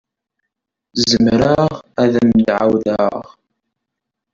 [1.07, 1.71] Zemreɣ
[2.03, 3.23] ad am-d-ɛawdeɣ?